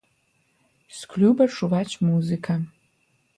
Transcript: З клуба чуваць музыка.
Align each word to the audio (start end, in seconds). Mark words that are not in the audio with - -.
З 0.99 1.09
клуба 1.11 1.47
чуваць 1.59 1.99
музыка. 2.09 2.57